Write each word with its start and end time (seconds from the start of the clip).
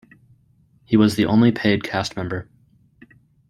He 0.83 0.97
was 0.97 1.15
the 1.15 1.27
only 1.27 1.51
paid 1.51 1.83
cast 1.83 2.15
member. 2.15 2.49